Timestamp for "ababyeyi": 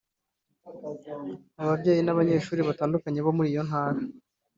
1.61-2.01